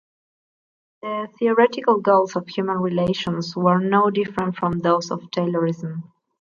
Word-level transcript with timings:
The 1.03 1.27
theoretical 1.37 1.99
goals 2.01 2.35
of 2.35 2.47
human 2.47 2.77
relations 2.77 3.55
were 3.55 3.77
no 3.77 4.09
different 4.09 4.55
from 4.55 4.79
those 4.79 5.11
of 5.11 5.21
Taylorism. 5.29 6.09